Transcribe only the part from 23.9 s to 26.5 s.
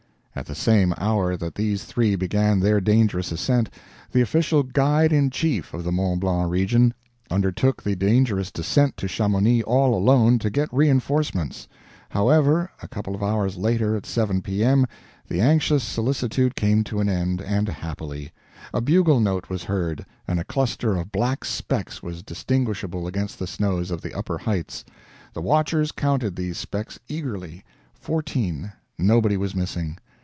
of the upper heights. The watchers counted